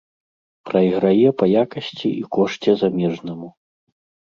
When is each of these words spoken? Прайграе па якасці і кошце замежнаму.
Прайграе 0.69 1.29
па 1.43 1.51
якасці 1.63 2.07
і 2.09 2.23
кошце 2.41 2.71
замежнаму. 2.85 3.57